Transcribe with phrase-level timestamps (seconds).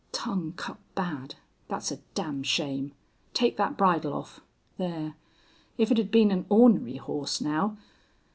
[0.11, 1.35] "Tongue cut bad.
[1.69, 2.93] Thet's a damn shame.
[3.35, 4.41] Take thet bridle off....
[4.79, 5.13] There.
[5.77, 7.77] If it'd been an ornery hoss, now....